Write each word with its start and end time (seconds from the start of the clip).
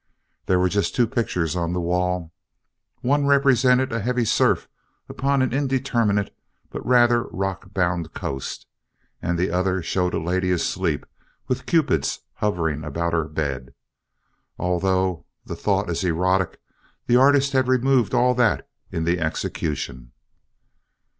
There 0.47 0.57
were 0.57 0.67
just 0.67 0.95
two 0.95 1.05
pictures 1.05 1.55
on 1.55 1.73
the 1.73 1.79
wall. 1.79 2.33
One 3.01 3.27
represented 3.27 3.93
a 3.93 3.99
heavy 4.01 4.25
surf 4.25 4.67
upon 5.07 5.43
an 5.43 5.53
indeterminate 5.53 6.35
but 6.71 6.83
rather 6.83 7.25
rockbound 7.25 8.11
coast 8.15 8.65
and 9.21 9.37
the 9.37 9.51
other 9.51 9.83
showed 9.83 10.15
a 10.15 10.19
lady 10.19 10.49
asleep 10.49 11.05
with 11.47 11.67
cupids 11.67 12.21
hovering 12.33 12.83
about 12.83 13.13
her 13.13 13.25
bed. 13.25 13.75
Although 14.57 15.27
the 15.45 15.55
thought 15.55 15.87
is 15.87 16.03
erotic 16.03 16.59
the 17.05 17.17
artist 17.17 17.51
had 17.53 17.67
removed 17.67 18.15
all 18.15 18.33
that 18.33 18.67
in 18.91 19.03
the 19.03 19.19
execution. 19.19 20.13